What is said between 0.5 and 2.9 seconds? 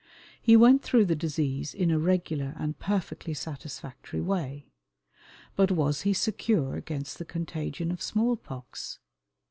went through the disease in a regular and